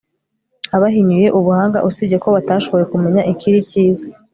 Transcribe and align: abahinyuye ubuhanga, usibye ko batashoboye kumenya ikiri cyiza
abahinyuye 0.75 1.27
ubuhanga, 1.37 1.77
usibye 1.89 2.17
ko 2.23 2.27
batashoboye 2.35 2.83
kumenya 2.91 3.21
ikiri 3.31 3.59
cyiza 3.69 4.05